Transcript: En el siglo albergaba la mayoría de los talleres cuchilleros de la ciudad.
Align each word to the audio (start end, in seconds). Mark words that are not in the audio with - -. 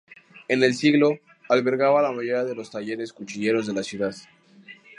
En 0.47 0.63
el 0.63 0.73
siglo 0.73 1.19
albergaba 1.47 2.01
la 2.01 2.09
mayoría 2.09 2.43
de 2.43 2.55
los 2.55 2.71
talleres 2.71 3.13
cuchilleros 3.13 3.67
de 3.67 3.73
la 3.73 3.83
ciudad. 3.83 4.15